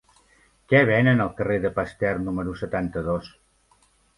[0.71, 3.33] Què venen al carrer de Pasteur número setanta-dos?